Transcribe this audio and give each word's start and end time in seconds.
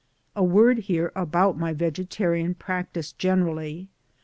A 0.35 0.43
word 0.43 0.79
here 0.79 1.11
about 1.15 1.59
my 1.59 1.73
vegetarian 1.73 2.55
practice 2.55 3.11
generally. 3.11 3.87